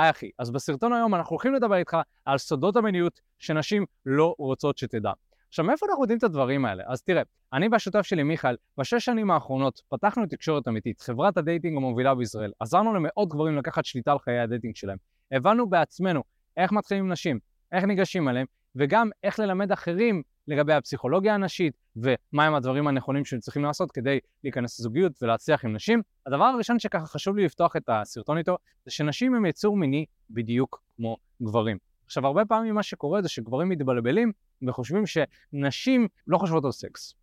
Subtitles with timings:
[0.00, 4.78] היי אחי, אז בסרטון היום אנחנו הולכים לדבר איתך על סודות המיניות שנשים לא רוצות
[4.78, 5.12] שתדע.
[5.48, 6.84] עכשיו, מאיפה אנחנו יודעים את הדברים האלה?
[6.86, 11.76] אז תראה, אני והשותף שלי מיכאל, בשש שנים האחרונות פתחנו תקשורת אמיתית, חברת ה dating
[11.76, 12.52] המובילה בישראל.
[12.60, 14.98] עזרנו למאות גברים לקחת שליטה על חיי ה dating שלהם.
[15.32, 16.22] הבנו בעצמנו
[16.56, 17.38] איך מתחילים עם נשים,
[17.72, 18.46] איך ניגשים אליהם,
[18.76, 24.80] וגם איך ללמד אחרים לגבי הפסיכולוגיה הנשית ומהם הדברים הנכונים שהם צריכים לעשות כדי להיכנס
[24.80, 26.02] לזוגיות ולהצליח עם נשים.
[26.26, 30.82] הדבר הראשון שככה חשוב לי לפתוח את הסרטון איתו זה שנשים הם יצור מיני בדיוק
[30.96, 31.78] כמו גברים.
[32.04, 34.32] עכשיו הרבה פעמים מה שקורה זה שגברים מתבלבלים
[34.68, 37.14] וחושבים שנשים לא חושבות על סקס,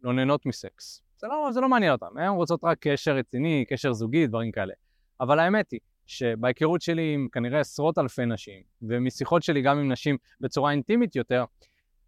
[0.00, 1.02] לא נהנות מסקס.
[1.18, 4.72] זה לא, זה לא מעניין אותם, הן רוצות רק קשר רציני, קשר זוגי, דברים כאלה.
[5.20, 10.16] אבל האמת היא שבהיכרות שלי עם כנראה עשרות אלפי נשים, ומשיחות שלי גם עם נשים
[10.40, 11.44] בצורה אינטימית יותר,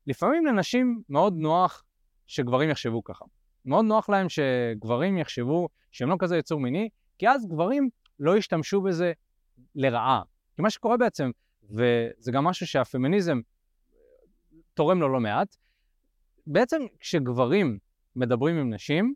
[0.06, 1.84] לפעמים לנשים מאוד נוח
[2.26, 3.24] שגברים יחשבו ככה.
[3.64, 6.88] מאוד נוח להם שגברים יחשבו שהם לא כזה יצור מיני,
[7.18, 7.88] כי אז גברים
[8.20, 9.12] לא ישתמשו בזה
[9.74, 10.22] לרעה.
[10.56, 11.30] כי מה שקורה בעצם,
[11.70, 13.40] וזה גם משהו שהפמיניזם
[14.74, 15.56] תורם לו לא מעט,
[16.47, 17.78] בעצם כשגברים
[18.16, 19.14] מדברים עם נשים,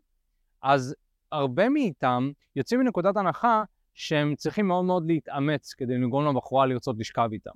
[0.61, 0.95] אז
[1.31, 3.63] הרבה מאיתם יוצאים מנקודת הנחה
[3.99, 7.51] שהם צריכים מאוד מאוד להתאמץ כדי לגרום לבחורה לרצות לשכב איתם.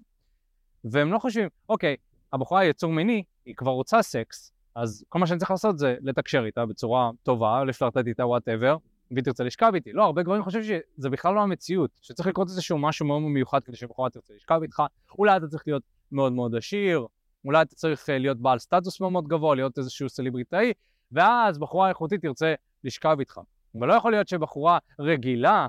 [0.84, 1.96] והם לא חושבים, אוקיי,
[2.34, 5.96] הבחורה היא יצור מיני, היא כבר רוצה סקס, אז כל מה שאני צריך לעשות זה
[6.02, 8.78] לתקשר איתה בצורה טובה, לפלרטט איתה whatever,
[9.12, 9.94] והיא תרצה לשכב איתי.
[9.94, 13.76] לא, הרבה גברים חושבים שזה בכלל לא המציאות, שצריך לקרות איזשהו משהו מאוד מיוחד כדי
[13.76, 14.84] שבחורה תרצה לשכב איתך,
[15.18, 17.08] אולי אתה צריך להיות מאוד מאוד עשיר,
[17.46, 20.74] אולי אתה צריך אה, להיות בעל סטטוס מאוד מאוד גבוה, להיות איזשהו סלבריטאי,
[21.12, 23.40] ואז בחורה איכותית תרצה לשכב איתך.
[23.80, 25.68] אבל לא יכול להיות שבחורה רגילה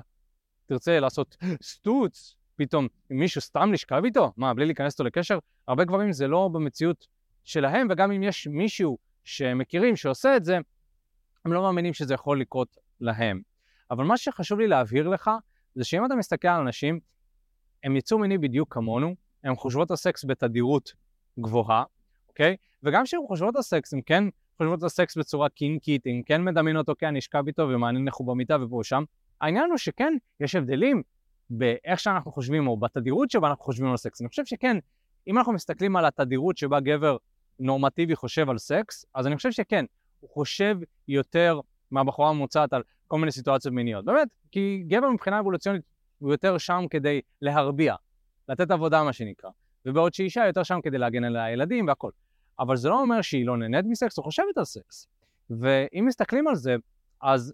[0.65, 4.31] תרצה לעשות סטוץ, פתאום מישהו סתם לשכב איתו?
[4.37, 5.39] מה, בלי להיכנס איתו לקשר?
[5.67, 7.07] הרבה גברים זה לא במציאות
[7.43, 10.57] שלהם, וגם אם יש מישהו שמכירים שעושה את זה,
[11.45, 13.41] הם לא מאמינים שזה יכול לקרות להם.
[13.91, 15.31] אבל מה שחשוב לי להבהיר לך,
[15.75, 16.99] זה שאם אתה מסתכל על נשים,
[17.83, 20.93] הן יצור מיני בדיוק כמונו, הם חושבות על סקס בתדירות
[21.39, 21.83] גבוהה,
[22.29, 22.55] אוקיי?
[22.83, 24.23] וגם כשהם חושבות על סקס, הם כן
[24.57, 28.27] חושבות על סקס בצורה קינקית, הם כן מדמיינים אותו כן, נשכב איתו ומעניין איך הוא
[28.27, 29.03] במיטה ופה ושם.
[29.41, 31.03] העניין הוא שכן, יש הבדלים
[31.49, 34.21] באיך שאנחנו חושבים, או בתדירות שבה אנחנו חושבים על סקס.
[34.21, 34.77] אני חושב שכן,
[35.27, 37.17] אם אנחנו מסתכלים על התדירות שבה גבר
[37.59, 39.85] נורמטיבי חושב על סקס, אז אני חושב שכן,
[40.19, 41.59] הוא חושב יותר
[41.91, 44.05] מהבחורה הממוצעת על כל מיני סיטואציות מיניות.
[44.05, 45.81] באמת, כי גבר מבחינה אבולוציונית
[46.19, 47.95] הוא יותר שם כדי להרביע,
[48.49, 49.49] לתת עבודה מה שנקרא.
[49.85, 52.11] ובעוד שאישה יותר שם כדי להגן על הילדים והכל.
[52.59, 55.07] אבל זה לא אומר שהיא לא נהנית מסקס או חושבת על סקס.
[55.49, 56.75] ואם מסתכלים על זה,
[57.21, 57.53] אז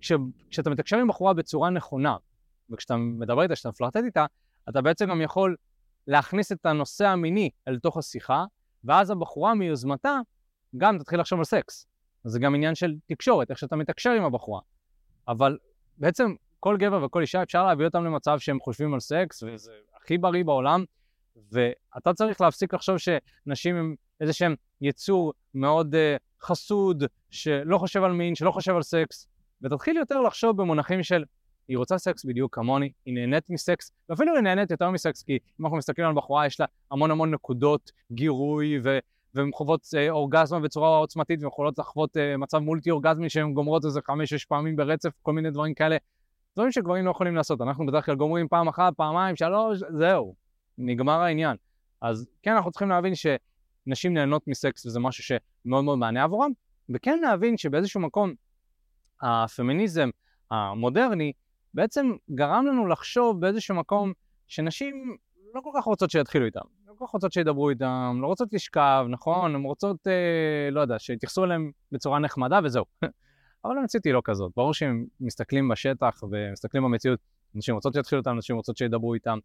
[0.00, 0.12] כש,
[0.50, 2.16] כשאתה מתקשר עם בחורה בצורה נכונה,
[2.70, 4.26] וכשאתה מדבר איתה, כשאתה מפלרטט איתה,
[4.68, 5.56] אתה בעצם גם יכול
[6.06, 8.44] להכניס את הנושא המיני אל תוך השיחה,
[8.84, 10.18] ואז הבחורה מיוזמתה
[10.76, 11.86] גם תתחיל לחשוב על סקס.
[12.24, 14.60] זה גם עניין של תקשורת, איך שאתה מתקשר עם הבחורה.
[15.28, 15.58] אבל
[15.98, 20.18] בעצם כל גבר וכל אישה אפשר להביא אותם למצב שהם חושבים על סקס, וזה הכי
[20.18, 20.84] בריא בעולם,
[21.52, 28.12] ואתה צריך להפסיק לחשוב שנשים הם איזה שהם יצור מאוד uh, חסוד, שלא חושב על
[28.12, 29.28] מין, שלא חושב על סקס,
[29.62, 31.24] ותתחיל יותר לחשוב במונחים של
[31.68, 35.64] היא רוצה סקס בדיוק כמוני, היא נהנית מסקס, ואפילו היא נהנית יותר מסקס, כי אם
[35.64, 38.98] אנחנו מסתכלים על בחורה, יש לה המון המון נקודות גירוי, ו...
[39.34, 43.84] והן חוות אה, אורגזמה בצורה עוצמתית, והן יכולות לחוות אה, מצב מולטי אורגזמי שהן גומרות
[43.84, 45.96] איזה חמש-שש פעמים ברצף, כל מיני דברים כאלה.
[46.56, 47.60] דברים שגברים לא יכולים לעשות.
[47.60, 50.34] אנחנו בדרך כלל גומרים פעם אחת, פעמיים, שלוש, זהו,
[50.78, 51.56] נגמר העניין.
[52.00, 56.50] אז כן, אנחנו צריכים להבין שנשים נהנות מסקס וזה משהו שמאוד מאוד מענה עבורם,
[56.94, 58.34] וכן להבין שבאיזשהו מקום
[59.22, 60.10] הפמיניזם
[60.50, 61.32] המודרני
[61.74, 64.12] בעצם גרם לנו לחשוב באיזשהו מקום
[64.48, 65.16] שנשים
[65.54, 69.06] לא כל כך רוצות שיתחילו איתם, לא כל כך רוצות שידברו איתם, לא רוצות לשכב,
[69.08, 69.54] נכון?
[69.54, 72.84] הן רוצות, אה, לא יודע, שיתייחסו אליהם בצורה נחמדה וזהו.
[73.64, 74.52] אבל המציאות היא לא כזאת.
[74.56, 77.18] ברור שהם מסתכלים בשטח ומסתכלים במציאות,
[77.54, 79.38] נשים רוצות שיתחילו איתם, נשים רוצות שידברו איתם.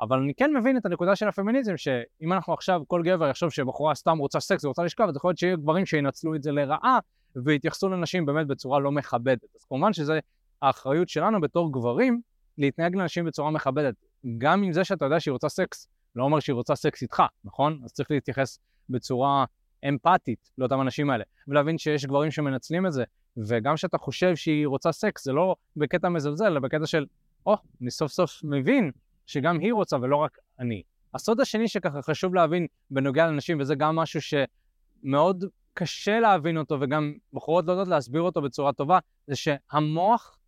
[0.00, 3.94] אבל אני כן מבין את הנקודה של הפמיניזם, שאם אנחנו עכשיו, כל גבר יחשוב שבחורה
[3.94, 6.98] סתם רוצה סקס ורוצה לשכב, אז יכול להיות שיהיו גברים שינצלו את זה לרעה,
[7.36, 9.44] ויתייחסו לנשים באמת בצורה לא מכבדת.
[9.56, 10.18] אז כמובן שזה
[10.62, 12.20] האחריות שלנו בתור גברים
[12.58, 13.94] להתנהג לנשים בצורה מכבדת.
[14.38, 17.80] גם עם זה שאתה יודע שהיא רוצה סקס, לא אומר שהיא רוצה סקס איתך, נכון?
[17.84, 18.58] אז צריך להתייחס
[18.90, 19.44] בצורה
[19.88, 23.04] אמפתית לאותם אנשים האלה, ולהבין שיש גברים שמנצלים את זה,
[23.36, 27.06] וגם כשאתה חושב שהיא רוצה סקס, זה לא בקטע מזלזל, אלא בקטע של,
[27.46, 28.90] או, oh, אני סוף סוף מבין
[29.26, 30.82] שגם היא רוצה ולא רק אני.
[31.14, 35.44] הסוד השני שככה חשוב להבין בנוגע לנשים, וזה גם משהו שמאוד
[35.80, 40.38] קשה להבין אותו, וגם בחורות לא יודעות להסביר אותו בצורה טובה, זה שהמוח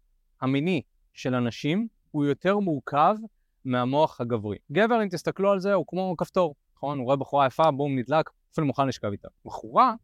[0.40, 0.82] המיני
[1.12, 3.17] של אנשים הוא יותר מורכב
[3.64, 4.56] מהמוח הגברי.
[4.73, 6.99] גבר, אם תסתכלו על זה, הוא כמו כפתור, נכון?
[6.99, 9.29] הוא רואה בחורה יפה, בום, נדלק, אפילו מוכן לשכב איתה.
[9.44, 9.94] בחורה,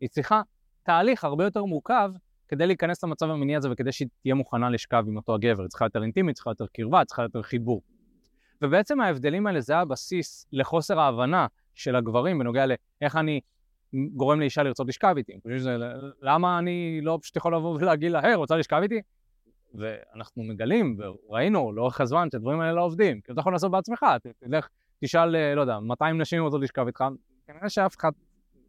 [0.00, 0.42] היא צריכה
[0.82, 2.10] תהליך הרבה יותר מורכב
[2.48, 5.62] כדי להיכנס למצב המיני הזה וכדי שהיא תהיה מוכנה לשכב עם אותו הגבר.
[5.62, 7.82] היא צריכה יותר אינטימית, צריכה יותר קרבה, צריכה יותר חיבור.
[8.62, 13.40] ובעצם ההבדלים האלה זה הבסיס לחוסר ההבנה של הגברים בנוגע לאיך אני
[13.94, 15.32] גורם לאישה לרצות לשכב איתי.
[15.58, 15.76] שזה,
[16.22, 19.00] למה אני לא פשוט יכול לבוא ולהגיד לה, היי, רוצה לשכב איתי?
[19.74, 23.20] ואנחנו מגלים, וראינו לאורך הזמן שהדברים האלה לא עובדים.
[23.20, 24.06] כי אתה יכול לעשות בעצמך,
[24.38, 24.68] תלך,
[25.04, 27.04] תשאל, אה, לא יודע, 200 נשים רוצות לשכב איתך,
[27.46, 28.10] כנראה שאף אחד,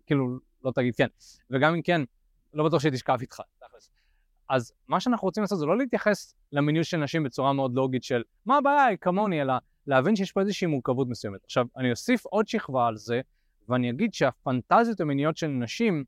[0.06, 1.08] כאילו, לא תגיד כן.
[1.50, 2.02] וגם אם כן,
[2.54, 3.42] לא בטוח שהיא תשכב איתך.
[4.50, 8.24] אז מה שאנחנו רוצים לעשות זה לא להתייחס למיניות של נשים בצורה מאוד לוגית של
[8.46, 9.54] מה הבעיה היא כמוני, אלא
[9.88, 11.44] להבין שיש פה איזושהי מורכבות מסוימת.
[11.44, 13.22] עכשיו, אני אוסיף עוד שכבה על זה,
[13.70, 16.04] ואני אגיד שהפנטזיות המיניות של נשים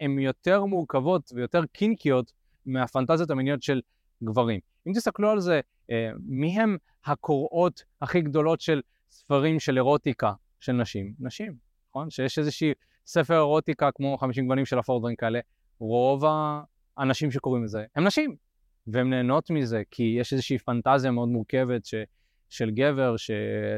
[0.00, 2.32] הן יותר מורכבות ויותר קינקיות
[2.66, 3.80] מהפנטזיות המיניות של
[4.24, 4.60] גברים.
[4.86, 5.60] אם תסתכלו על זה,
[5.90, 8.80] אה, מי הם הקוראות הכי גדולות של
[9.10, 11.14] ספרים של אירוטיקה של נשים?
[11.20, 11.54] נשים,
[11.90, 12.10] נכון?
[12.10, 12.72] שיש איזושהי
[13.06, 15.40] ספר אירוטיקה כמו 50 גוונים של אפור דברים כאלה,
[15.78, 16.24] רוב
[16.96, 18.36] האנשים שקוראים לזה הם נשים,
[18.86, 21.94] והן נהנות מזה, כי יש איזושהי פנטזיה מאוד מורכבת ש,
[22.50, 23.30] של גבר ש,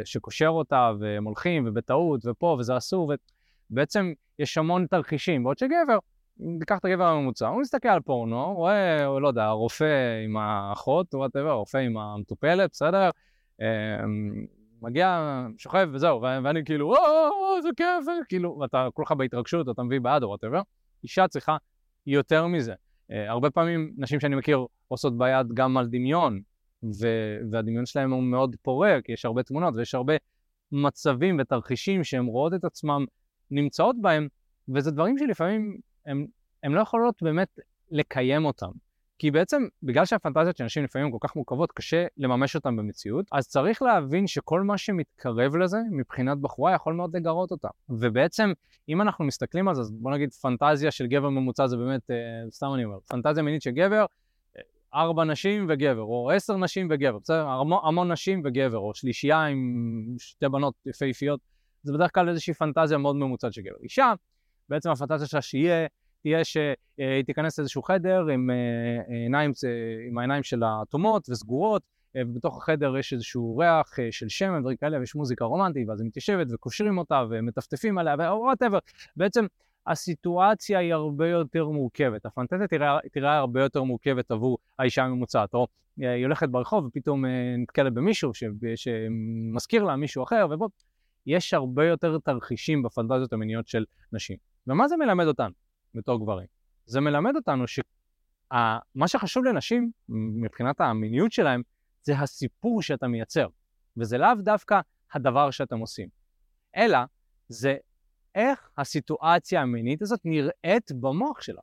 [0.04, 3.12] שקושר אותה, והם הולכים, ובטעות, ופה, וזה אסור,
[3.70, 5.98] ובעצם יש המון תרחישים, בעוד שגבר,
[6.40, 11.14] אם תיקח את הגבר הממוצע, הוא מסתכל על פורנו, רואה, לא יודע, רופא עם האחות,
[11.14, 13.10] whatever, רופא עם המטופלת, בסדר?
[13.60, 13.66] אמ,
[14.82, 20.22] מגיע, שוכב וזהו, ואני כאילו, וואו, איזה כיף, כאילו, ואתה כולך בהתרגשות, אתה מביא בעד
[20.22, 20.60] או whatever.
[21.02, 21.56] אישה צריכה
[22.06, 22.72] יותר מזה.
[22.72, 26.40] Uh, הרבה פעמים נשים שאני מכיר עושות ביד גם על דמיון,
[26.82, 30.14] ו- והדמיון שלהם הוא מאוד פורה, כי יש הרבה תמונות ויש הרבה
[30.72, 33.04] מצבים ותרחישים שהן רואות את עצמם
[33.50, 34.28] נמצאות בהם,
[34.68, 35.78] וזה דברים שלפעמים
[36.62, 37.58] הן לא יכולות באמת
[37.90, 38.70] לקיים אותם.
[39.18, 43.48] כי בעצם, בגלל שהפנטזיות של אנשים לפעמים כל כך מורכבות, קשה לממש אותן במציאות, אז
[43.48, 47.68] צריך להבין שכל מה שמתקרב לזה, מבחינת בחורה, יכול מאוד לגרות אותה.
[47.88, 48.52] ובעצם,
[48.88, 52.16] אם אנחנו מסתכלים על זה, אז בוא נגיד פנטזיה של גבר ממוצע זה באמת, אה,
[52.50, 54.06] סתם אני אומר, פנטזיה מינית של גבר,
[54.94, 57.46] ארבע נשים וגבר, או עשר נשים וגבר, בסדר?
[57.46, 61.40] המון, המון נשים וגבר, או שלישייה עם שתי בנות יפהפיות,
[61.82, 63.76] זה בדרך כלל איזושהי פנטזיה מאוד ממוצעת של גבר.
[63.82, 64.12] אישה,
[64.68, 65.86] בעצם הפנטזיה שלה שיהיה
[66.22, 69.52] תהיה שהיא תיכנס לאיזשהו חדר עם, אה, עיניים,
[70.08, 71.82] עם העיניים שלה אטומות וסגורות,
[72.16, 76.00] אה, ובתוך החדר יש איזשהו ריח אה, של שמן ודברים כאלה, ויש מוזיקה רומנטית, ואז
[76.00, 78.78] היא מתיישבת וקושרים אותה ומטפטפים עליה, וואטאבר.
[79.16, 79.46] בעצם
[79.86, 82.26] הסיטואציה היא הרבה יותר מורכבת.
[82.26, 85.54] הפנטזיה תראה, תראה הרבה יותר מורכבת עבור האישה הממוצעת.
[85.54, 87.24] או היא הולכת ברחוב ופתאום
[87.58, 88.44] נתקלת במישהו ש...
[88.76, 90.68] שמזכיר לה מישהו אחר, ובוא,
[91.26, 94.36] יש הרבה יותר תרחישים בפנטזיות המיניות של נשים.
[94.66, 95.54] ומה זה מלמד אותנו?
[95.94, 96.46] בתור גברים.
[96.86, 101.62] זה מלמד אותנו שמה שחשוב לנשים, מבחינת המיניות שלהם,
[102.02, 103.46] זה הסיפור שאתה מייצר,
[103.96, 104.80] וזה לאו דווקא
[105.14, 106.08] הדבר שאתם עושים,
[106.76, 106.98] אלא
[107.48, 107.76] זה
[108.34, 111.60] איך הסיטואציה המינית הזאת נראית במוח שלה,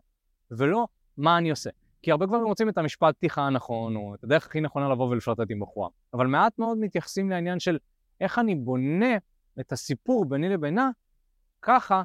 [0.51, 0.87] ולא
[1.17, 1.69] מה אני עושה.
[2.01, 5.51] כי הרבה גברים רוצים את המשפט פתיחה הנכון, או את הדרך הכי נכונה לבוא ולפלרטט
[5.51, 7.77] עם בחורה, אבל מעט מאוד מתייחסים לעניין של
[8.21, 9.17] איך אני בונה
[9.59, 10.89] את הסיפור ביני לבינה,
[11.61, 12.03] ככה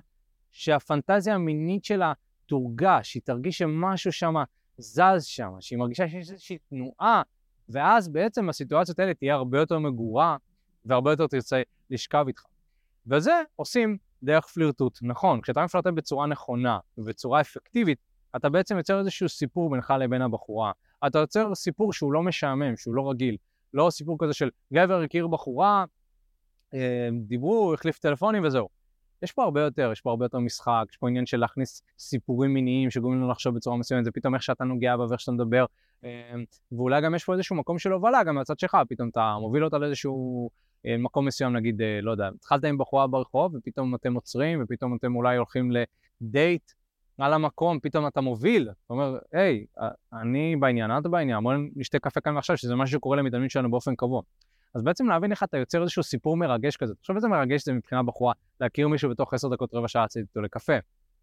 [0.51, 2.13] שהפנטזיה המינית שלה
[2.47, 4.35] תורגש, היא תרגיש שמשהו שם
[4.79, 7.23] זז שם, שהיא מרגישה שיש איזושהי תנועה,
[7.69, 10.37] ואז בעצם הסיטואציות האלה תהיה הרבה יותר מגורה,
[10.85, 12.43] והרבה יותר תרצה לשכב איתך.
[13.07, 14.99] וזה עושים דרך פלירטוט.
[15.03, 17.99] נכון, כשאתה מפלרטט בצורה נכונה ובצורה אפקטיבית,
[18.37, 20.73] אתה בעצם יוצר איזשהו סיפור בינך לבין הבחורה.
[21.07, 23.37] אתה יוצר סיפור שהוא לא משעמם, שהוא לא רגיל.
[23.75, 25.85] לא סיפור כזה של גבר הכיר בחורה,
[26.75, 28.69] אה, דיברו, החליף טלפונים וזהו.
[29.23, 32.55] יש פה הרבה יותר, יש פה הרבה יותר משחק, יש פה עניין של להכניס סיפורים
[32.55, 35.65] מיניים שגורמים לנו לחשוב בצורה מסוימת, זה פתאום איך שאתה נוגע בה ואיך שאתה מדבר,
[36.05, 36.09] אמ,
[36.73, 39.79] ואולי גם יש פה איזשהו מקום של הובלה גם מהצד שלך, פתאום אתה מוביל אותה
[39.79, 40.51] לאיזשהו אה,
[40.99, 45.17] מקום מסוים, נגיד, אה, לא יודע, התחלת עם בחורה ברחוב, ופתאום אתם עוצרים, ופתאום אתם
[45.17, 45.73] אולי הולכים
[46.21, 46.73] לדייט
[47.19, 49.67] על המקום, פתאום אתה מוביל, אתה אומר, היי,
[50.13, 53.95] אני בעניין, את בעניין, בוא נשתה קפה כאן ועכשיו, שזה משהו שקורה למתאמנים שלנו באופן
[53.95, 54.23] קבוע.
[54.75, 56.95] אז בעצם להבין איך אתה יוצר איזשהו סיפור מרגש כזה.
[56.95, 60.41] תחשוב איזה מרגש זה מבחינה בחורה, להכיר מישהו בתוך עשר דקות, רבע שעה, לצאת איתו
[60.41, 60.73] לקפה.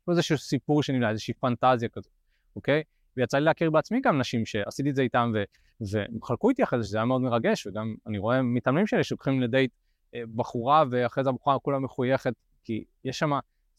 [0.10, 2.12] איזשהו סיפור שנמלה, איזושהי פנטזיה כזאת,
[2.56, 2.84] אוקיי?
[3.18, 5.44] ויצא לי להכיר בעצמי גם נשים שעשיתי את זה איתם ו-
[5.92, 9.42] והם חלקו איתי אחרי זה, שזה היה מאוד מרגש, וגם אני רואה מתאמנים שלי שלוקחים
[9.42, 9.72] לדייט
[10.16, 13.32] אה, בחורה, ואחרי זה הבחורה כולה מחויכת, כי יש שם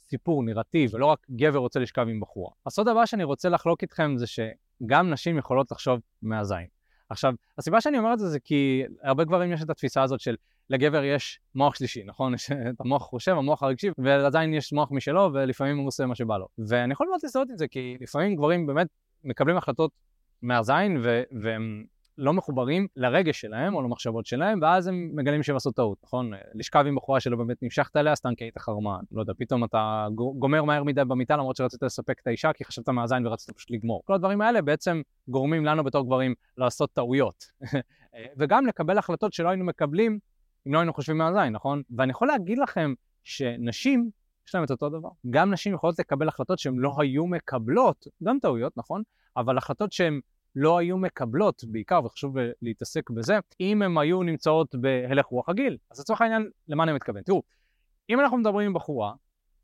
[0.02, 2.50] סיפור, נרטיב, ולא רק גבר רוצה לשכב עם בחורה.
[2.66, 6.66] הסוד הבא שאני רוצה לחלוק איתכם זה שגם נשים יכולות לחשוב מהזין.
[7.08, 10.36] עכשיו, הסיבה שאני אומר את זה זה כי הרבה גברים יש את התפיסה הזאת של
[10.70, 12.34] לגבר יש מוח שלישי, נכון?
[12.34, 16.38] יש את המוח חושב, המוח הרגשי, ועדיין יש מוח משלו, ולפעמים הוא עושה מה שבא
[16.38, 16.48] לו.
[16.58, 18.86] ואני יכול מאוד לזהות את זה, כי לפעמים גברים באמת
[19.24, 19.90] מקבלים החלטות
[20.42, 21.02] מהזין,
[21.42, 21.84] והם
[22.18, 26.30] לא מחוברים לרגש שלהם או למחשבות שלהם, ואז הם מגלים שהם עשו טעות, נכון?
[26.54, 29.00] לשכב עם בחורה שלא באמת נמשכת אליה, סתם כי היית חרמן.
[29.12, 32.88] לא יודע, פתאום אתה גומר מהר מדי במיטה למרות שרצית לספק את האישה, כי חשבת
[32.88, 34.02] מהזין ורצית פשוט לגמור.
[34.04, 37.44] כל הדברים האלה בעצם גורמים לנו בתור גברים לעשות טעויות.
[38.38, 40.18] וגם לקבל החלטות שלא היינו מקבלים
[40.66, 41.82] אם לא היינו חושבים מהזין, נכון?
[41.96, 44.10] ואני יכול להגיד לכם שנשים,
[44.48, 45.08] יש להן את אותו דבר.
[45.30, 49.02] גם נשים יכולות לקבל החלטות שהן לא היו מקבלות, גם טעויות, נכון?
[49.36, 50.20] אבל החלטות שהן
[50.56, 55.76] לא היו מקבלות, בעיקר, וחשוב להתעסק בזה, אם הן היו נמצאות בהלך רוח הגיל.
[55.90, 57.22] אז לצורך העניין, למה אני מתכוון?
[57.22, 57.42] תראו,
[58.10, 59.14] אם אנחנו מדברים עם בחורה,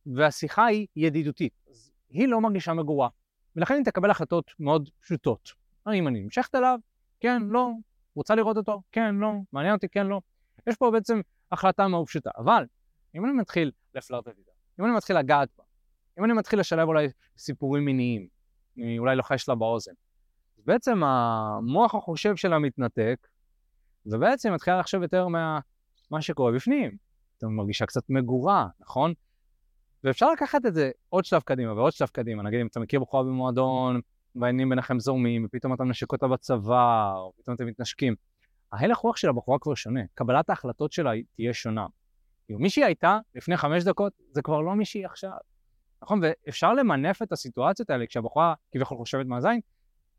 [0.07, 3.09] והשיחה היא ידידותית, אז היא לא מרגישה מגורה,
[3.57, 5.53] ולכן היא תקבל החלטות מאוד פשוטות.
[5.87, 6.79] האם אני נמשכת אליו?
[7.21, 7.71] כן, לא.
[8.15, 8.83] רוצה לראות אותו?
[8.93, 9.33] כן, לא.
[9.53, 9.89] מעניין אותי?
[9.89, 10.21] כן, לא.
[10.67, 11.21] יש פה בעצם
[11.53, 12.31] החלטה מאוד פשוטה.
[12.37, 12.65] אבל
[13.15, 15.65] אם אני מתחיל לפלרטט איתה, אם אני מתחיל לגעת בה,
[16.19, 17.09] אם אני מתחיל לשלב אולי
[17.39, 18.29] סיפורים מיניים,
[18.77, 19.93] אני אולי לוחש לה באוזן,
[20.59, 23.29] אז בעצם המוח החושב שלה מתנתק,
[24.07, 25.61] ובעצם מתחילה לחשוב יותר מה
[26.11, 26.97] מה שקורה בפנים.
[27.39, 29.13] אתה מרגישה קצת מגורה, נכון?
[30.05, 32.43] ואפשר לקחת את זה עוד שלב קדימה ועוד שלב קדימה.
[32.43, 34.01] נגיד אם אתה מכיר בחורה במועדון,
[34.35, 38.15] והעניינים ביניכם זורמים, ופתאום אתה מנשק אותה בצבא, או פתאום אתם מתנשקים.
[38.73, 41.87] ההלך רוח של הבחורה כבר שונה, קבלת ההחלטות שלה תהיה שונה.
[42.49, 45.37] כאילו, מי שהיא הייתה לפני חמש דקות, זה כבר לא מי שהיא עכשיו.
[46.03, 46.21] נכון?
[46.23, 49.61] ואפשר למנף את הסיטואציות האלה כשהבחורה כביכול חושבת מהזין,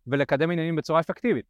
[0.08, 1.46] ולקדם עניינים בצורה אפקטיבית.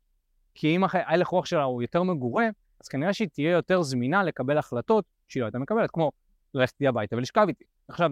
[0.53, 2.48] כי אם ההלך רוח שלה הוא יותר מגורה,
[2.81, 6.12] אז כנראה שהיא תהיה יותר זמינה לקבל החלטות שהיא לא הייתה מקבלת, כמו
[6.53, 7.63] ללכת לי הביתה ולשכב איתי.
[7.88, 8.12] עכשיו,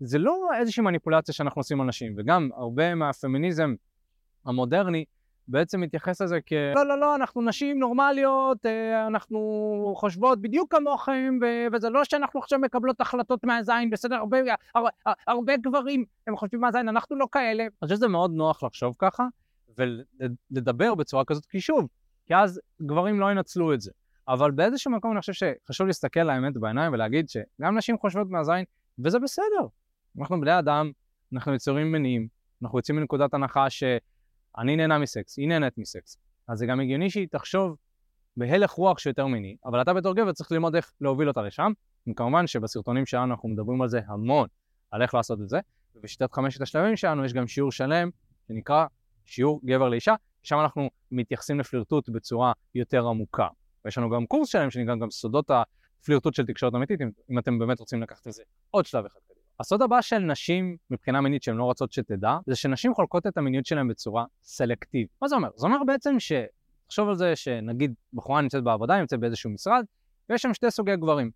[0.00, 3.74] זה לא איזושהי מניפולציה שאנחנו עושים על נשים, וגם הרבה מהפמיניזם
[4.44, 5.04] המודרני
[5.48, 6.52] בעצם מתייחס לזה כ...
[6.74, 12.40] לא, לא, לא, אנחנו נשים נורמליות, אה, אנחנו חושבות בדיוק כמוכם, ו- וזה לא שאנחנו
[12.40, 14.38] עכשיו מקבלות החלטות מהזין, בסדר, הרבה,
[14.74, 14.90] הרבה,
[15.26, 17.62] הרבה גברים הם חושבים מהזין, אנחנו לא כאלה.
[17.62, 19.26] אני חושב שזה מאוד נוח לחשוב ככה,
[19.78, 21.88] ולדבר בצורה כזאת, כי שוב,
[22.26, 23.90] כי אז גברים לא ינצלו את זה.
[24.28, 28.64] אבל באיזשהו מקום אני חושב שחשוב להסתכל לאמת בעיניים ולהגיד שגם נשים חושבות מהזין,
[29.04, 29.66] וזה בסדר.
[30.20, 30.90] אנחנו בני אדם,
[31.32, 32.28] אנחנו יצורים מניעים,
[32.62, 33.70] אנחנו יוצאים מנקודת הנחה
[34.56, 36.16] שאני נהנה מסקס, היא נהנית מסקס.
[36.48, 37.76] אז זה גם הגיוני שהיא תחשוב
[38.36, 41.72] בהלך רוח שיותר מיני, אבל אתה בתור גבר צריך ללמוד איך להוביל אותה לשם.
[42.10, 44.48] וכמובן שבסרטונים שלנו אנחנו מדברים על זה המון,
[44.90, 45.60] על איך לעשות את זה.
[45.94, 48.10] ובשיטת חמשת השלבים שלנו יש גם שיעור שלם
[48.48, 48.86] שנקרא
[49.24, 53.48] שיעור גבר לאישה, שם אנחנו מתייחסים לפלירטוט בצורה יותר עמוקה.
[53.84, 57.58] ויש לנו גם קורס שלם שנקרא גם סודות הפלירטוט של תקשורת אמיתית, אם, אם אתם
[57.58, 59.20] באמת רוצים לקחת את זה עוד שלב אחד.
[59.62, 63.66] הסוד הבא של נשים מבחינה מינית שהן לא רוצות שתדע, זה שנשים חולקות את המיניות
[63.66, 65.10] שלהן בצורה סלקטיבית.
[65.22, 65.48] מה זה אומר?
[65.56, 66.32] זה אומר בעצם ש...
[66.86, 69.84] תחשוב על זה שנגיד בחורה נמצאת בעבודה, נמצאת באיזשהו משרד,
[70.28, 71.30] ויש שם שתי סוגי גברים.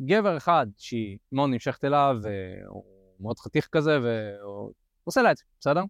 [0.00, 2.84] גבר אחד שהיא מאוד נמשכת אליו, והוא
[3.20, 4.72] מאוד חתיך כזה, והוא
[5.04, 5.82] עושה לה את זה, בסדר?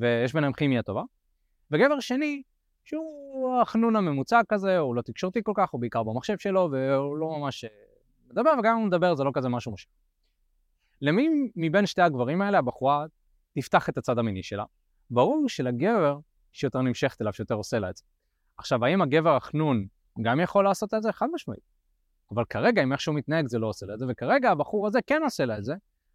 [0.00, 1.02] ויש ביניהם כימיה טובה.
[1.70, 2.42] וגבר שני,
[2.84, 7.38] שהוא החנון הממוצע כזה, הוא לא תקשורתי כל כך, הוא בעיקר במחשב שלו, והוא לא
[7.38, 7.70] ממש אה,
[8.30, 9.90] מדבר, וגם אם הוא מדבר זה לא כזה משהו משהו.
[11.02, 13.06] למי מבין שתי הגברים האלה הבחורה
[13.58, 14.64] תפתח את הצד המיני שלה?
[15.10, 16.18] ברור שלגבר
[16.52, 18.04] שיותר נמשכת אליו, שיותר עושה לה את זה.
[18.56, 19.86] עכשיו, האם הגבר החנון
[20.22, 21.12] גם יכול לעשות את זה?
[21.12, 21.62] חד משמעית.
[22.34, 25.22] אבל כרגע, אם איכשהו מתנהג זה לא עושה לה את זה, וכרגע הבחור הזה כן
[25.22, 25.74] עושה לה את זה,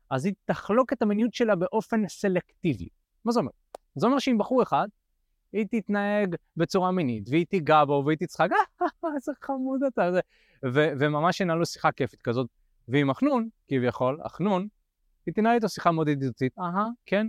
[0.10, 2.88] אז היא תחלוק את המיניות שלה באופן סלקטיבי.
[3.25, 3.51] מה זה אומר?
[3.96, 4.88] זה אומר שאם בחור אחד,
[5.54, 8.50] היא תתנהג בצורה מינית, והיא תיגע בו, והיא תצחק,
[8.82, 10.10] אה, איזה חמוד אתה,
[10.74, 12.48] וממש ינהלו שיחה כיפית כזאת.
[12.88, 14.68] ועם החנון, כביכול, החנון,
[15.25, 17.27] היא תנהל איתו שיחה מאוד ידידותית, אהה, כן,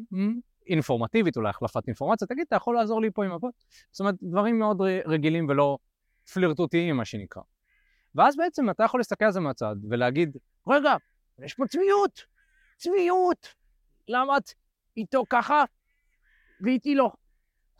[0.66, 3.54] אינפורמטיבית, אולי החלפת אינפורמציה, תגיד, אתה יכול לעזור לי פה עם אבות?
[3.92, 5.78] זאת אומרת, דברים מאוד רגילים ולא
[6.32, 7.42] פלירטוטיים, מה שנקרא.
[8.14, 10.36] ואז בעצם אתה יכול להסתכל על זה מהצד ולהגיד,
[10.68, 10.94] רגע,
[11.44, 12.24] יש פה צביעות,
[12.76, 13.54] צביעות,
[14.08, 14.50] למה את
[14.96, 15.64] איתו ככה
[16.60, 17.12] ואיתי לא?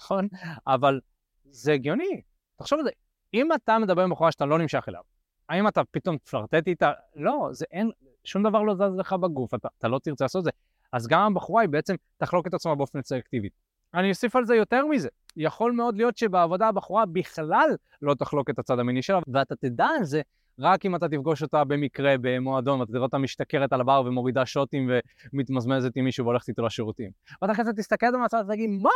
[0.01, 0.29] נכון?
[0.67, 1.01] אבל
[1.45, 2.23] זה הגיוני,
[2.57, 2.91] תחשוב על זה.
[3.35, 5.03] אם אתה מדבר עם בחורה שאתה לא נמשך אליו,
[5.49, 6.93] האם אתה פתאום תפלרטט איתה?
[7.17, 7.91] לא, זה אין,
[8.25, 10.51] שום דבר לא זז לך בגוף, אתה, אתה לא תרצה לעשות את זה.
[10.93, 13.49] אז גם הבחורה היא בעצם תחלוק את עצמה באופן סלקטיבי.
[13.95, 15.09] אני אוסיף על זה יותר מזה.
[15.37, 17.71] יכול מאוד להיות שבעבודה הבחורה בכלל
[18.03, 20.23] לא תחלוק את הצד המיני שלה, ואתה תדע על זה
[20.59, 24.91] רק אם אתה תפגוש אותה במקרה במועדון, ואתה תראה אותה משתכרת על הבר ומורידה שוטים
[25.33, 27.11] ומתמזמזת עם מישהו והולכת איתו לשירותים.
[27.43, 28.91] ואתה כזה תסתכל על המצב ותגיד, מה?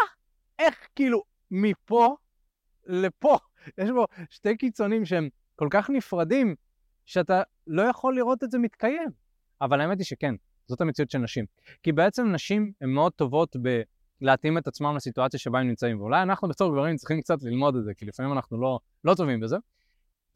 [0.59, 2.17] איך כאילו מפה
[2.87, 3.39] לפה?
[3.79, 5.29] יש בו שתי קיצונים שהם
[5.61, 6.55] כל כך נפרדים,
[7.07, 9.09] שאתה לא יכול לראות את זה מתקיים.
[9.61, 10.35] אבל האמת היא שכן,
[10.67, 11.45] זאת המציאות של נשים.
[11.83, 13.83] כי בעצם נשים הן מאוד טובות ב...
[14.21, 17.85] להתאים את עצמם לסיטואציה שבה הם נמצאים, ואולי אנחנו בתור גברים צריכים קצת ללמוד את
[17.85, 19.57] זה, כי לפעמים אנחנו לא, לא טובים בזה.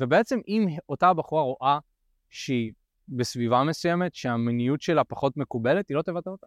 [0.01, 1.79] ובעצם אם אותה בחורה רואה
[2.31, 2.73] שהיא
[3.09, 6.47] בסביבה מסוימת, שהמיניות שלה פחות מקובלת, היא לא תבטא אותה.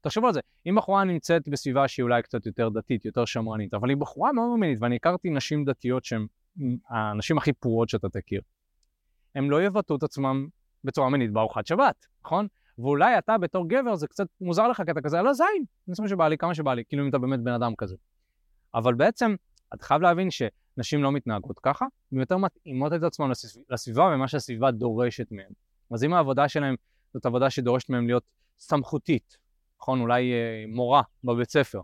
[0.00, 3.88] תחשבו על זה, אם בחורה נמצאת בסביבה שהיא אולי קצת יותר דתית, יותר שמרנית, אבל
[3.88, 6.26] היא בחורה מאוד מינית, ואני הכרתי נשים דתיות שהן
[6.88, 8.40] הנשים הכי פרועות שאתה תכיר,
[9.34, 10.48] הם לא יבטאו את עצמם
[10.84, 12.46] בצורה מינית בארוחת שבת, נכון?
[12.78, 16.02] ואולי אתה בתור גבר זה קצת מוזר לך כי אתה כזה, לא זין, אני אעשה
[16.02, 17.96] מה שבא לי, כמה שבא לי, כאילו אם אתה באמת בן אדם כזה.
[18.74, 19.34] אבל בעצם,
[19.74, 20.28] אתה חייב להבין
[20.76, 23.30] נשים לא מתנהגות ככה, הן יותר מתאימות את עצמן
[23.70, 25.52] לסביבה ומה שהסביבה דורשת מהן.
[25.90, 26.74] אז אם העבודה שלהן
[27.14, 28.24] זאת עבודה שדורשת מהן להיות
[28.58, 29.36] סמכותית,
[29.80, 30.00] נכון?
[30.00, 31.80] אולי אה, מורה בבית ספר,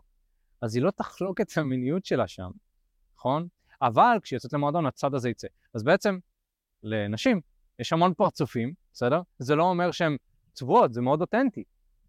[0.63, 2.51] אז היא לא תחלוק את המיניות שלה שם,
[3.17, 3.49] נכון?
[3.83, 5.49] אבל כשהיא יוצאת למועדון, הצד הזה יצא.
[5.75, 6.19] אז בעצם,
[6.83, 7.41] לנשים
[7.79, 9.21] יש המון פרצופים, בסדר?
[9.39, 10.17] זה לא אומר שהן
[10.53, 11.65] צבועות, זה מאוד אותנטי.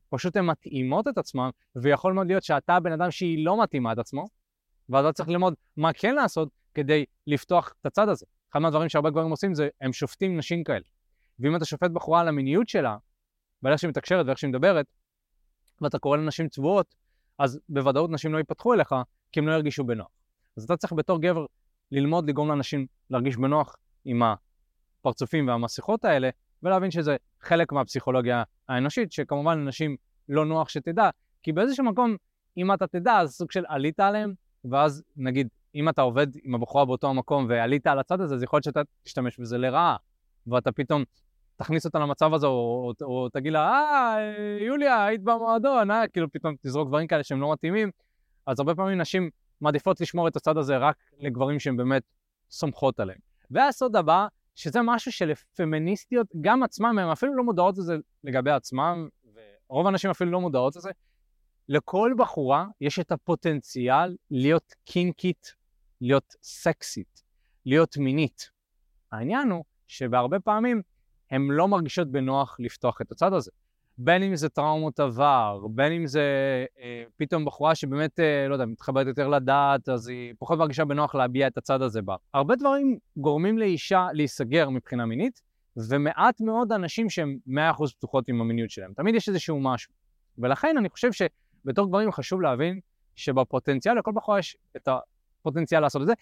[0.09, 3.97] פשוט הן מתאימות את עצמן, ויכול מאוד להיות שאתה בן אדם שהיא לא מתאימה את
[3.97, 4.25] עצמו,
[4.89, 8.25] ואז אתה צריך ללמוד מה כן לעשות כדי לפתוח את הצד הזה.
[8.51, 10.85] אחד מהדברים שהרבה גברים עושים זה, הם שופטים נשים כאלה.
[11.39, 12.97] ואם אתה שופט בחורה על המיניות שלה,
[13.63, 14.85] ועל איך שהיא מתקשרת ואיך שהיא מדברת,
[15.81, 16.95] ואתה קורא לנשים צבועות,
[17.39, 18.95] אז בוודאות נשים לא ייפתחו אליך,
[19.31, 20.07] כי הם לא ירגישו בנוח.
[20.57, 21.45] אז אתה צריך בתור גבר
[21.91, 26.29] ללמוד לגרום לאנשים להרגיש בנוח עם הפרצופים והמסכות האלה,
[26.63, 29.95] ולהבין שזה חלק מהפסיכולוגיה האנושית, שכמובן לנשים
[30.29, 31.09] לא נוח שתדע,
[31.43, 32.15] כי באיזשהו מקום,
[32.57, 34.33] אם אתה תדע, אז סוג של עלית עליהם,
[34.65, 38.57] ואז נגיד, אם אתה עובד עם הבחורה באותו המקום ועלית על הצד הזה, אז יכול
[38.57, 39.95] להיות שאתה תשתמש בזה לרעה,
[40.47, 41.03] ואתה פתאום
[41.55, 46.31] תכניס אותה למצב הזה, או, או, או תגיד לה, אה, יוליה, היית במועדון, אה, כאילו
[46.31, 47.91] פתאום תזרוק דברים כאלה שהם לא מתאימים,
[48.45, 49.29] אז הרבה פעמים נשים
[49.61, 52.03] מעדיפות לשמור את הצד הזה רק לגברים שהן באמת
[52.49, 53.19] סומכות עליהם.
[53.51, 59.07] והסוד הבא, שזה משהו שלפמיניסטיות, גם עצמם, הן אפילו לא מודעות לזה לגבי עצמם,
[59.69, 60.89] ורוב האנשים אפילו לא מודעות לזה.
[61.69, 65.55] לכל בחורה יש את הפוטנציאל להיות קינקית,
[66.01, 67.23] להיות סקסית,
[67.65, 68.51] להיות מינית.
[69.11, 70.81] העניין הוא שבהרבה פעמים
[71.31, 73.51] הן לא מרגישות בנוח לפתוח את הצד הזה.
[73.97, 76.21] בין אם זה טראומות עבר, בין אם זה
[76.79, 81.15] אה, פתאום בחורה שבאמת, אה, לא יודע, מתחברת יותר לדעת, אז היא פחות מרגישה בנוח
[81.15, 82.15] להביע את הצד הזה בה.
[82.33, 85.41] הרבה דברים גורמים לאישה להיסגר מבחינה מינית,
[85.89, 87.51] ומעט מאוד אנשים שהם 100%
[87.97, 88.93] פתוחות עם המיניות שלהם.
[88.93, 89.93] תמיד יש איזשהו משהו.
[90.37, 92.79] ולכן אני חושב שבתור גברים חשוב להבין
[93.15, 96.13] שבפוטנציאל לכל בחורה יש את הפוטנציאל לעשות את זה,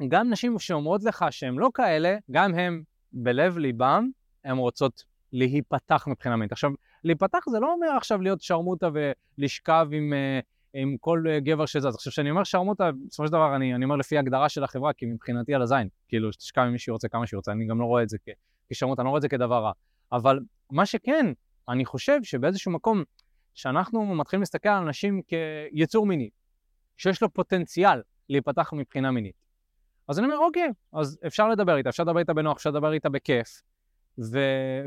[0.00, 2.82] וגם נשים שאומרות לך שהן לא כאלה, גם הן
[3.12, 4.08] בלב ליבם,
[4.44, 6.52] הן רוצות להיפתח מבחינה מינית.
[6.52, 6.70] עכשיו,
[7.04, 8.88] להיפתח זה לא אומר עכשיו להיות שרמוטה
[9.38, 10.40] ולשכב עם, אה,
[10.74, 11.94] עם כל אה, גבר שזז.
[11.94, 15.06] עכשיו, כשאני אומר שרמוטה, בסופו של דבר אני, אני אומר לפי הגדרה של החברה, כי
[15.06, 18.08] מבחינתי על הזין, כאילו, שתשכב עם מי שרוצה כמה שרוצה, אני גם לא רואה את
[18.08, 18.16] זה
[18.70, 19.72] כשרמוטה, אני לא רואה את זה כדבר רע.
[20.12, 21.26] אבל מה שכן,
[21.68, 23.02] אני חושב שבאיזשהו מקום,
[23.54, 26.30] שאנחנו מתחילים להסתכל על אנשים כיצור מיני,
[26.96, 29.34] שיש לו פוטנציאל להיפתח מבחינה מינית.
[30.08, 33.08] אז אני אומר, אוקיי, אז אפשר לדבר איתה, אפשר לדבר איתה בנוח, אפשר לדבר איתה
[33.08, 33.62] בכיף,
[34.18, 34.38] ו...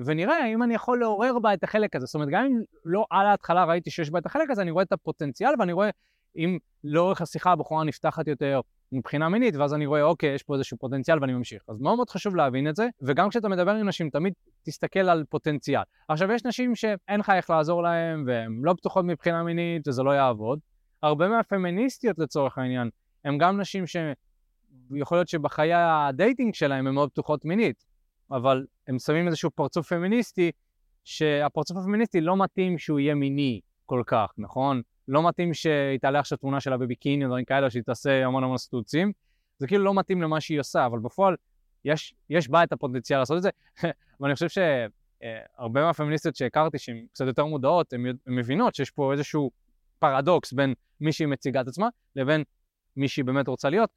[0.06, 2.06] ונראה אם אני יכול לעורר בה את החלק הזה.
[2.06, 4.84] זאת אומרת, גם אם לא על ההתחלה ראיתי שיש בה את החלק הזה, אני רואה
[4.84, 5.90] את הפוטנציאל ואני רואה
[6.38, 8.62] אם לאורך השיחה הבחורה נפתחת יותר
[8.92, 11.64] מבחינה מינית, ואז אני רואה, אוקיי, יש פה איזשהו פוטנציאל ואני ממשיך.
[11.68, 14.34] אז מאוד מאוד חשוב להבין את זה, וגם כשאתה מדבר עם נשים, תמיד
[14.64, 15.82] תסתכל על פוטנציאל.
[16.08, 20.12] עכשיו, יש נשים שאין לך איך לעזור להן, והן לא פתוחות מבחינה מינית, וזה לא
[20.12, 20.60] יעבוד.
[21.04, 22.90] הרבה מהפמיניסטיות לצורך העניין,
[23.26, 27.95] הן גם נשים שיכול להיות שבחיי ה dating שלהן הן מאוד פתוחות מינית.
[28.32, 30.52] אבל הם שמים איזשהו פרצוף פמיניסטי,
[31.04, 34.82] שהפרצוף הפמיניסטי לא מתאים שהוא יהיה מיני כל כך, נכון?
[35.08, 38.58] לא מתאים שהיא תעלה עכשיו תמונה שלה בביקיני או דברים כאלה, שהיא תעשה המון המון
[38.58, 39.12] סטוצים.
[39.60, 41.36] זה כאילו לא מתאים למה שהיא עושה, אבל בפועל
[41.86, 43.50] יש, יש בה את הפוטנציאל לעשות את זה,
[44.20, 49.52] ואני חושב שהרבה מהפמיניסטיות שהכרתי, שהן קצת יותר מודעות, הן מבינות שיש פה איזשהו
[50.00, 52.44] פרדוקס בין מי שהיא מציגה את עצמה לבין
[52.96, 53.90] מי שהיא באמת רוצה להיות,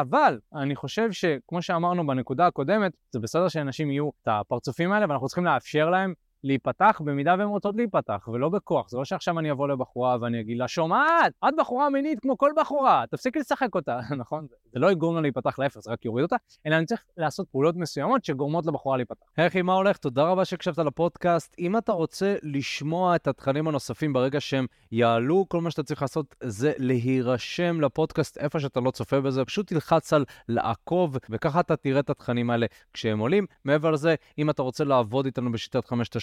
[0.00, 5.26] אבל אני חושב שכמו שאמרנו בנקודה הקודמת, זה בסדר שאנשים יהיו את הפרצופים האלה ואנחנו
[5.26, 8.88] צריכים לאפשר להם להיפתח במידה והן רוצות להיפתח, ולא בכוח.
[8.88, 12.50] זה לא שעכשיו אני אבוא לבחורה ואני אגיד לה, שומעת, את בחורה מינית כמו כל
[12.56, 14.46] בחורה, תפסיקי לשחק אותה, נכון?
[14.72, 18.24] זה לא יגרום לה להיפתח זה רק יוריד אותה, אלא אני צריך לעשות פעולות מסוימות
[18.24, 19.26] שגורמות לבחורה להיפתח.
[19.36, 19.96] היי מה הולך?
[19.96, 21.54] תודה רבה שהקשבת לפודקאסט.
[21.58, 26.34] אם אתה רוצה לשמוע את התכנים הנוספים ברגע שהם יעלו, כל מה שאתה צריך לעשות
[26.42, 32.00] זה להירשם לפודקאסט איפה שאתה לא צופה בזה, פשוט תלחץ על לעקוב, וככה אתה תראה
[32.00, 33.46] את התכנים האלה כשהם עולים.
[33.64, 36.16] מעבר לזה, אם אתה רוצה לעבוד איתנו בשיטת חמשת